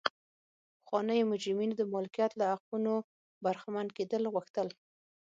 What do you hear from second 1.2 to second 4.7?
مجرمینو د مالکیت له حقونو برخمن کېدل غوښتل.